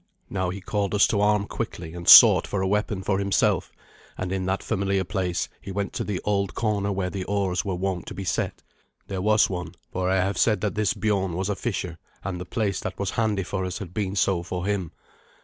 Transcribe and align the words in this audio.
Now 0.31 0.49
he 0.49 0.61
called 0.61 0.93
to 0.93 0.95
us 0.95 1.05
to 1.09 1.21
arm 1.21 1.45
quickly, 1.45 1.93
and 1.93 2.07
sought 2.09 2.47
for 2.47 2.59
a 2.59 2.67
weapon 2.67 3.03
for 3.03 3.19
himself; 3.19 3.71
and 4.17 4.31
in 4.31 4.47
that 4.47 4.63
familiar 4.63 5.03
place 5.03 5.47
he 5.61 5.71
went 5.71 5.93
to 5.93 6.03
the 6.03 6.19
old 6.25 6.55
corner 6.55 6.91
where 6.91 7.11
the 7.11 7.23
oars 7.25 7.63
were 7.63 7.75
wont 7.75 8.07
to 8.07 8.15
be 8.15 8.23
set. 8.23 8.63
There 9.09 9.21
was 9.21 9.47
one, 9.47 9.75
for 9.91 10.09
I 10.09 10.15
have 10.15 10.39
said 10.39 10.59
that 10.61 10.73
this 10.73 10.95
Biorn 10.95 11.33
was 11.33 11.49
a 11.49 11.55
fisher, 11.55 11.99
and 12.23 12.41
the 12.41 12.45
place 12.45 12.79
that 12.79 12.97
was 12.97 13.11
handy 13.11 13.43
for 13.43 13.63
us 13.63 13.77
had 13.77 13.93
been 13.93 14.15
so 14.15 14.41
for 14.41 14.65
him. 14.65 14.91